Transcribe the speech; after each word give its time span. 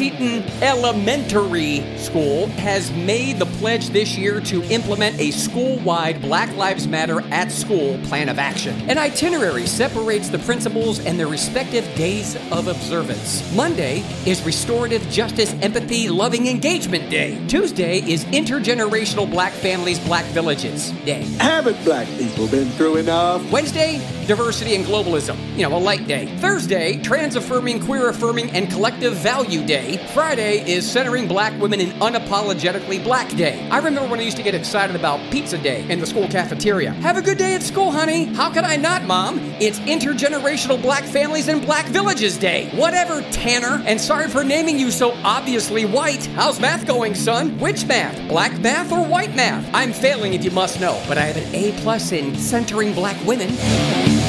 Seton 0.00 0.42
Elementary 0.62 1.84
School 1.98 2.46
has 2.46 2.90
made 2.90 3.38
the 3.38 3.44
pledge 3.44 3.90
this 3.90 4.16
year 4.16 4.40
to 4.40 4.62
implement 4.72 5.20
a 5.20 5.30
school 5.30 5.78
wide 5.80 6.22
Black 6.22 6.56
Lives 6.56 6.88
Matter 6.88 7.20
at 7.30 7.52
School 7.52 7.98
plan 8.04 8.30
of 8.30 8.38
action. 8.38 8.74
An 8.88 8.96
itinerary 8.96 9.66
separates 9.66 10.30
the 10.30 10.38
principles 10.38 11.04
and 11.04 11.20
their 11.20 11.26
respective 11.26 11.84
days 11.96 12.34
of 12.50 12.68
observance. 12.68 13.54
Monday 13.54 14.02
is 14.24 14.42
Restorative 14.42 15.02
Justice 15.10 15.52
Empathy 15.60 16.08
Loving 16.08 16.46
Engagement 16.46 17.10
Day. 17.10 17.38
Tuesday 17.46 17.98
is 17.98 18.24
Intergenerational 18.24 19.30
Black 19.30 19.52
Families 19.52 19.98
Black 19.98 20.24
Villages 20.28 20.92
Day. 21.04 21.24
Haven't 21.40 21.84
black 21.84 22.08
people 22.16 22.48
been 22.48 22.70
through 22.70 22.96
enough? 22.96 23.42
Wednesday, 23.52 24.00
Diversity 24.26 24.76
and 24.76 24.86
Globalism. 24.86 25.36
You 25.58 25.68
know, 25.68 25.76
a 25.76 25.78
light 25.78 26.06
day. 26.06 26.26
Thursday, 26.38 27.02
Trans 27.02 27.36
Affirming, 27.36 27.84
Queer 27.84 28.08
Affirming, 28.08 28.50
and 28.52 28.70
Collective 28.70 29.14
Value 29.16 29.66
Day. 29.66 29.89
Friday 29.98 30.68
is 30.70 30.90
Centering 30.90 31.26
Black 31.26 31.58
Women 31.60 31.80
in 31.80 31.90
Unapologetically 32.00 33.02
Black 33.02 33.28
Day. 33.30 33.68
I 33.70 33.78
remember 33.78 34.08
when 34.08 34.20
I 34.20 34.22
used 34.22 34.36
to 34.36 34.42
get 34.42 34.54
excited 34.54 34.96
about 34.96 35.20
Pizza 35.30 35.58
Day 35.58 35.88
in 35.90 36.00
the 36.00 36.06
school 36.06 36.28
cafeteria. 36.28 36.92
Have 36.92 37.16
a 37.16 37.22
good 37.22 37.38
day 37.38 37.54
at 37.54 37.62
school, 37.62 37.90
honey. 37.90 38.24
How 38.26 38.50
could 38.50 38.64
I 38.64 38.76
not, 38.76 39.04
Mom? 39.04 39.38
It's 39.60 39.78
Intergenerational 39.80 40.80
Black 40.80 41.04
Families 41.04 41.48
and 41.48 41.62
Black 41.62 41.86
Villages 41.86 42.38
Day. 42.38 42.68
Whatever, 42.74 43.22
Tanner. 43.30 43.82
And 43.86 44.00
sorry 44.00 44.28
for 44.28 44.44
naming 44.44 44.78
you 44.78 44.90
so 44.90 45.12
obviously 45.24 45.84
white. 45.84 46.26
How's 46.26 46.60
math 46.60 46.86
going, 46.86 47.14
son? 47.14 47.58
Which 47.58 47.86
math? 47.86 48.28
Black 48.28 48.58
math 48.60 48.92
or 48.92 49.04
white 49.04 49.34
math? 49.34 49.68
I'm 49.74 49.92
failing 49.92 50.34
if 50.34 50.44
you 50.44 50.50
must 50.50 50.80
know, 50.80 51.02
but 51.08 51.18
I 51.18 51.22
have 51.22 51.36
an 51.36 51.54
A 51.54 51.72
plus 51.80 52.12
in 52.12 52.36
centering 52.36 52.92
black 52.94 53.16
women. 53.24 54.19